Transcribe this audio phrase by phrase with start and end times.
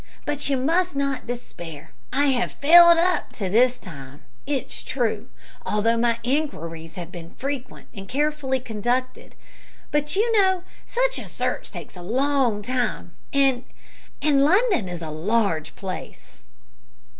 [0.25, 1.91] But you must not despair.
[2.11, 5.29] I have failed up to this time, it is true,
[5.63, 9.35] although my inquiries have been frequent, and carefully conducted;
[9.91, 13.63] but you know, such a search takes a long time, and
[14.23, 16.41] and London is a large place."